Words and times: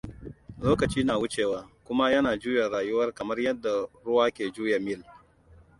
Lokaci 0.61 1.03
na 1.03 1.15
wucewa, 1.17 1.69
kuma 1.83 2.11
yana 2.11 2.37
juya 2.37 2.69
rayuwa 2.69 3.11
kamar 3.11 3.39
yadda 3.41 3.87
ruwa 4.05 4.31
ke 4.35 4.51
juya 4.55 4.79
mill. 4.79 5.03